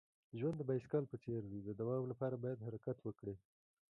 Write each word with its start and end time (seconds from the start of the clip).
ژوند 0.39 0.55
د 0.59 0.61
بایسکل 0.69 1.03
په 1.09 1.15
څیر 1.23 1.43
دی. 1.51 1.59
د 1.63 1.69
دوام 1.81 2.03
لپاره 2.11 2.35
باید 2.43 2.63
حرکت 2.67 2.97
وکړې. 3.01 3.35